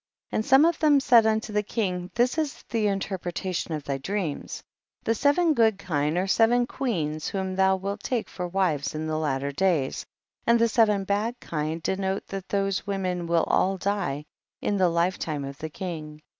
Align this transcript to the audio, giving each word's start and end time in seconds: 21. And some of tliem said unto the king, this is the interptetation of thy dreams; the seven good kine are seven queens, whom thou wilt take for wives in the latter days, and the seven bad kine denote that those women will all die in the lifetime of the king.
21. 0.29 0.39
And 0.39 0.45
some 0.47 0.65
of 0.65 0.79
tliem 0.79 0.99
said 0.99 1.27
unto 1.27 1.53
the 1.53 1.61
king, 1.61 2.09
this 2.15 2.39
is 2.39 2.63
the 2.71 2.87
interptetation 2.87 3.75
of 3.75 3.83
thy 3.83 3.99
dreams; 3.99 4.63
the 5.03 5.13
seven 5.13 5.53
good 5.53 5.77
kine 5.77 6.17
are 6.17 6.25
seven 6.25 6.65
queens, 6.65 7.27
whom 7.27 7.55
thou 7.55 7.75
wilt 7.75 8.01
take 8.01 8.27
for 8.27 8.47
wives 8.47 8.95
in 8.95 9.05
the 9.05 9.19
latter 9.19 9.51
days, 9.51 10.03
and 10.47 10.57
the 10.57 10.67
seven 10.67 11.03
bad 11.03 11.39
kine 11.39 11.79
denote 11.83 12.25
that 12.29 12.49
those 12.49 12.87
women 12.87 13.27
will 13.27 13.43
all 13.43 13.77
die 13.77 14.25
in 14.59 14.75
the 14.75 14.89
lifetime 14.89 15.45
of 15.45 15.59
the 15.59 15.69
king. 15.69 16.23